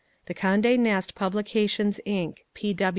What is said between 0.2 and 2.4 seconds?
The Conde Nast Publications, Inc.